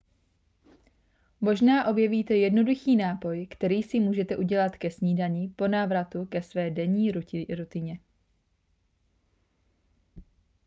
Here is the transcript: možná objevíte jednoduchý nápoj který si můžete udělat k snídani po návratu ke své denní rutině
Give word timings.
možná 1.41 1.85
objevíte 1.87 2.35
jednoduchý 2.37 2.95
nápoj 2.95 3.47
který 3.47 3.83
si 3.83 3.99
můžete 3.99 4.37
udělat 4.37 4.77
k 4.77 4.89
snídani 4.91 5.49
po 5.55 5.67
návratu 5.67 6.25
ke 6.25 6.41
své 6.41 6.71
denní 6.71 7.11
rutině 7.55 7.99